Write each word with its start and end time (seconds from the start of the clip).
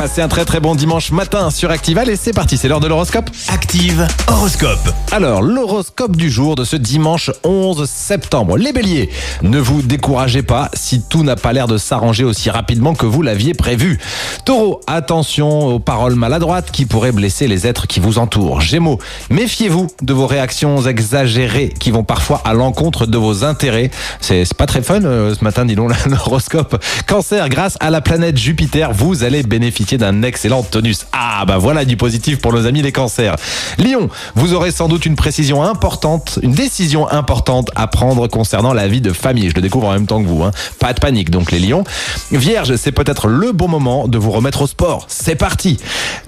Passez 0.00 0.22
un 0.22 0.28
très 0.28 0.46
très 0.46 0.60
bon 0.60 0.74
dimanche 0.74 1.12
matin 1.12 1.50
sur 1.50 1.70
Active. 1.70 1.98
Allez, 1.98 2.16
c'est 2.16 2.32
parti, 2.32 2.56
c'est 2.56 2.68
l'heure 2.68 2.80
de 2.80 2.86
l'horoscope. 2.86 3.28
Active 3.48 4.08
horoscope. 4.28 4.94
Alors, 5.12 5.42
l'horoscope 5.42 6.16
du 6.16 6.30
jour 6.30 6.54
de 6.54 6.64
ce 6.64 6.76
dimanche 6.76 7.30
11 7.44 7.84
septembre. 7.86 8.56
Les 8.56 8.72
béliers, 8.72 9.10
ne 9.42 9.58
vous 9.58 9.82
découragez 9.82 10.42
pas 10.42 10.70
si 10.72 11.02
tout 11.02 11.22
n'a 11.22 11.36
pas 11.36 11.52
l'air 11.52 11.66
de 11.66 11.76
s'arranger 11.76 12.24
aussi 12.24 12.48
rapidement 12.48 12.94
que 12.94 13.04
vous 13.04 13.20
l'aviez 13.20 13.52
prévu. 13.52 13.98
Taureau, 14.46 14.80
attention 14.86 15.66
aux 15.66 15.80
paroles 15.80 16.14
maladroites 16.14 16.70
qui 16.70 16.86
pourraient 16.86 17.12
blesser 17.12 17.46
les 17.46 17.66
êtres 17.66 17.86
qui 17.86 18.00
vous 18.00 18.16
entourent. 18.16 18.62
Gémeaux, 18.62 19.00
méfiez-vous 19.28 19.88
de 20.00 20.14
vos 20.14 20.26
réactions 20.26 20.80
exagérées 20.80 21.74
qui 21.78 21.90
vont 21.90 22.04
parfois 22.04 22.40
à 22.46 22.54
l'encontre 22.54 23.04
de 23.04 23.18
vos 23.18 23.44
intérêts. 23.44 23.90
C'est 24.22 24.46
c'est 24.46 24.56
pas 24.56 24.64
très 24.64 24.80
fun 24.80 25.04
euh, 25.04 25.34
ce 25.34 25.44
matin, 25.44 25.66
dis 25.66 25.74
donc, 25.74 25.92
l'horoscope. 26.06 26.82
Cancer, 27.06 27.50
grâce 27.50 27.76
à 27.80 27.90
la 27.90 28.00
planète 28.00 28.38
Jupiter, 28.38 28.94
vous 28.94 29.24
allez 29.24 29.42
bénéficier 29.42 29.89
d'un 29.98 30.22
excellent 30.22 30.62
tonus. 30.62 31.06
Ah 31.12 31.44
bah 31.46 31.58
voilà 31.58 31.84
du 31.84 31.96
positif 31.96 32.38
pour 32.38 32.52
nos 32.52 32.66
amis 32.66 32.82
les 32.82 32.92
cancers. 32.92 33.36
Lion, 33.78 34.08
vous 34.34 34.54
aurez 34.54 34.70
sans 34.70 34.88
doute 34.88 35.06
une 35.06 35.16
précision 35.16 35.62
importante, 35.62 36.38
une 36.42 36.52
décision 36.52 37.08
importante 37.10 37.70
à 37.76 37.86
prendre 37.86 38.26
concernant 38.28 38.72
la 38.72 38.88
vie 38.88 39.00
de 39.00 39.12
famille. 39.12 39.50
Je 39.50 39.54
le 39.54 39.62
découvre 39.62 39.88
en 39.88 39.92
même 39.92 40.06
temps 40.06 40.22
que 40.22 40.28
vous. 40.28 40.42
Hein. 40.42 40.50
Pas 40.78 40.92
de 40.92 41.00
panique 41.00 41.30
donc 41.30 41.50
les 41.52 41.58
lions. 41.58 41.84
Vierge, 42.30 42.76
c'est 42.76 42.92
peut-être 42.92 43.28
le 43.28 43.52
bon 43.52 43.68
moment 43.68 44.08
de 44.08 44.18
vous 44.18 44.30
remettre 44.30 44.62
au 44.62 44.66
sport. 44.66 45.04
C'est 45.08 45.36
parti. 45.36 45.78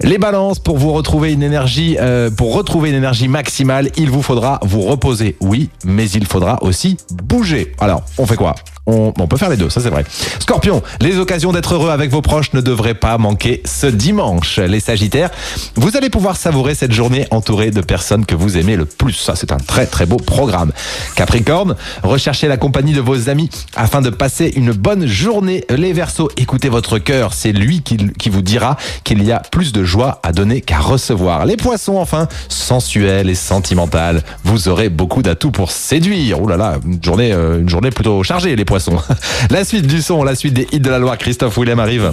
Les 0.01 0.17
balances, 0.17 0.59
pour 0.59 0.77
vous 0.77 0.93
retrouver 0.93 1.33
une 1.33 1.43
énergie, 1.43 1.97
euh, 1.99 2.29
pour 2.29 2.53
retrouver 2.53 2.89
une 2.89 2.95
énergie 2.95 3.27
maximale, 3.27 3.89
il 3.97 4.09
vous 4.09 4.21
faudra 4.21 4.59
vous 4.63 4.81
reposer. 4.81 5.35
Oui, 5.39 5.69
mais 5.85 6.09
il 6.09 6.25
faudra 6.25 6.61
aussi 6.63 6.97
bouger. 7.11 7.73
Alors, 7.79 8.03
on 8.17 8.25
fait 8.25 8.35
quoi? 8.35 8.55
On, 8.85 9.13
on 9.17 9.27
peut 9.27 9.37
faire 9.37 9.49
les 9.49 9.57
deux, 9.57 9.69
ça 9.69 9.81
c'est 9.81 9.89
vrai. 9.89 10.05
Scorpion, 10.39 10.83
les 11.01 11.17
occasions 11.17 11.51
d'être 11.51 11.73
heureux 11.73 11.89
avec 11.89 12.11
vos 12.11 12.21
proches 12.21 12.53
ne 12.53 12.61
devraient 12.61 12.93
pas 12.93 13.17
manquer 13.17 13.61
ce 13.65 13.87
dimanche. 13.87 14.59
Les 14.59 14.79
Sagittaires, 14.79 15.29
vous 15.75 15.95
allez 15.95 16.09
pouvoir 16.09 16.35
savourer 16.35 16.75
cette 16.75 16.91
journée 16.91 17.27
entourée 17.31 17.71
de 17.71 17.81
personnes 17.81 18.25
que 18.25 18.35
vous 18.35 18.57
aimez 18.57 18.75
le 18.75 18.85
plus. 18.85 19.13
Ça 19.13 19.35
c'est 19.35 19.51
un 19.51 19.57
très 19.57 19.85
très 19.85 20.05
beau 20.05 20.17
programme. 20.17 20.71
Capricorne, 21.15 21.75
recherchez 22.03 22.47
la 22.47 22.57
compagnie 22.57 22.93
de 22.93 23.01
vos 23.01 23.29
amis 23.29 23.49
afin 23.75 24.01
de 24.01 24.09
passer 24.09 24.51
une 24.55 24.71
bonne 24.71 25.05
journée. 25.05 25.63
Les 25.69 25.93
Verseaux, 25.93 26.29
écoutez 26.37 26.69
votre 26.69 26.99
cœur, 26.99 27.33
c'est 27.33 27.51
lui 27.51 27.81
qui, 27.81 28.29
vous 28.29 28.41
dira 28.41 28.77
qu'il 29.03 29.23
y 29.23 29.31
a 29.31 29.39
plus 29.39 29.71
de 29.71 29.83
joie 29.83 30.19
à 30.23 30.31
donner 30.31 30.61
qu'à 30.61 30.79
recevoir. 30.79 31.45
Les 31.45 31.57
Poissons, 31.57 31.97
enfin, 31.97 32.27
sensuels 32.49 33.29
et 33.29 33.35
sentimentales, 33.35 34.23
vous 34.43 34.67
aurez 34.67 34.89
beaucoup 34.89 35.21
d'atouts 35.21 35.51
pour 35.51 35.71
séduire. 35.71 36.41
Oh 36.41 36.47
là 36.47 36.57
là, 36.57 36.77
une 36.85 37.03
journée, 37.03 37.31
euh, 37.31 37.59
une 37.59 37.69
journée 37.69 37.91
plutôt 37.91 38.23
chargée 38.23 38.55
La 39.49 39.63
suite 39.65 39.87
du 39.87 40.01
son, 40.01 40.23
la 40.23 40.35
suite 40.35 40.53
des 40.53 40.67
hits 40.71 40.79
de 40.79 40.89
la 40.89 40.99
Loire, 40.99 41.17
Christophe 41.17 41.57
Willem 41.57 41.79
arrive. 41.79 42.11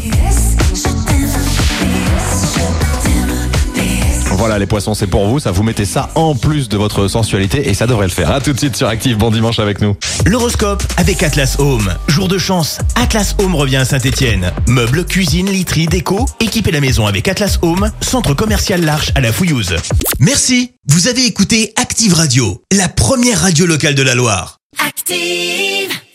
Voilà 4.33 4.59
les 4.59 4.67
poissons, 4.67 4.95
c'est 4.95 5.07
pour 5.07 5.27
vous, 5.27 5.39
ça 5.39 5.51
vous 5.51 5.63
mettez 5.63 5.85
ça 5.85 6.09
en 6.15 6.35
plus 6.35 6.69
de 6.71 6.79
votre 6.79 7.09
sensualité 7.09 7.69
et 7.69 7.75
ça 7.75 7.87
devrait 7.87 8.07
le 8.07 8.13
faire. 8.13 8.31
À 8.31 8.41
tout 8.41 8.55
de 8.55 8.59
suite 8.59 8.75
sur 8.75 8.89
Active, 8.89 9.19
bon 9.19 9.31
dimanche 9.31 9.59
avec 9.59 9.83
nous. 9.83 9.97
L'horoscope 10.25 10.83
avec 10.97 11.23
Atlas 11.23 11.57
Home. 11.59 11.95
Jour 12.09 12.27
de 12.27 12.39
chance, 12.39 12.79
Atlas 12.95 13.35
Home 13.39 13.55
revient 13.55 13.77
à 13.77 13.85
Saint-Etienne. 13.85 14.51
Meubles, 14.67 15.05
cuisine, 15.05 15.51
literie, 15.51 15.87
déco, 15.87 16.25
équipez 16.41 16.71
la 16.71 16.81
maison 16.81 17.07
avec 17.07 17.29
Atlas 17.29 17.59
Home, 17.61 17.91
centre 18.01 18.33
commercial 18.33 18.83
L'Arche 18.83 19.13
à 19.15 19.21
la 19.21 19.31
Fouillouse. 19.31 19.77
Merci, 20.21 20.73
vous 20.89 21.09
avez 21.09 21.27
écouté 21.27 21.75
Active 21.77 22.15
Radio, 22.15 22.63
la 22.75 22.89
première 22.89 23.43
radio 23.43 23.67
locale 23.67 23.95
de 23.95 24.03
la 24.03 24.15
Loire. 24.15 24.57
Active. 24.87 26.01